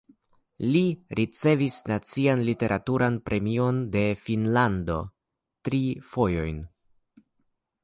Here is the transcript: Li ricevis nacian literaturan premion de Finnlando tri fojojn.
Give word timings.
Li 0.75 0.79
ricevis 1.19 1.75
nacian 1.91 2.41
literaturan 2.47 3.19
premion 3.29 3.83
de 3.97 4.03
Finnlando 4.23 4.99
tri 5.69 5.85
fojojn. 6.15 6.61